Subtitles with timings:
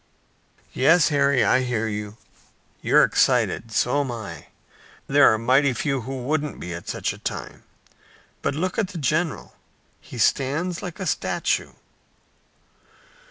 [0.73, 2.17] "Yes, Harry, I hear you.
[2.81, 3.71] You're excited.
[3.71, 4.47] So am I.
[5.05, 7.61] There are mighty few who wouldn't be at such a time;
[8.41, 9.53] but look at the general!
[9.99, 11.73] He stands like a statue!"